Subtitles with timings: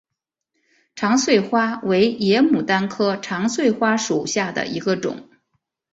[0.95, 5.29] 长穗花为野牡丹科长穗花属下的一个种。